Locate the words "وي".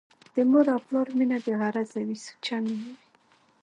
2.07-2.17, 2.87-2.95